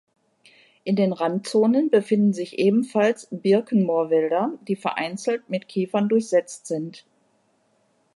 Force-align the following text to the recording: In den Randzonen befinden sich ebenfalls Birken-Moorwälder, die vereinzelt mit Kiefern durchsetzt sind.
In 0.83 0.95
den 0.95 1.13
Randzonen 1.13 1.91
befinden 1.91 2.33
sich 2.33 2.57
ebenfalls 2.57 3.27
Birken-Moorwälder, 3.29 4.57
die 4.67 4.75
vereinzelt 4.75 5.47
mit 5.47 5.67
Kiefern 5.67 6.09
durchsetzt 6.09 6.65
sind. 6.65 7.05